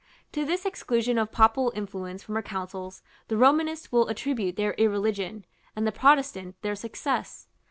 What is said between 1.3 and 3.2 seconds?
Papal influence from her councils,